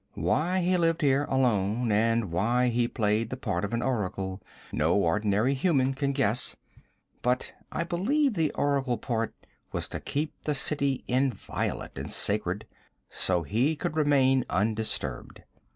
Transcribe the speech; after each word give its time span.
Why 0.15 0.61
he 0.61 0.77
lived 0.77 1.03
here 1.03 1.25
alone, 1.29 1.91
and 1.91 2.31
why 2.31 2.69
he 2.69 2.87
played 2.87 3.29
the 3.29 3.37
part 3.37 3.63
of 3.63 3.71
oracle 3.71 4.41
no 4.71 4.95
ordinary 4.95 5.53
human 5.53 5.93
can 5.93 6.11
guess, 6.11 6.55
but 7.21 7.53
I 7.71 7.83
believe 7.83 8.33
the 8.33 8.51
oracle 8.53 8.97
part 8.97 9.35
was 9.71 9.87
to 9.89 9.99
keep 9.99 10.33
the 10.41 10.55
city 10.55 11.03
inviolate 11.07 11.99
and 11.99 12.11
sacred, 12.11 12.65
so 13.11 13.43
he 13.43 13.75
could 13.75 13.95
remain 13.95 14.43
undisturbed. 14.49 15.43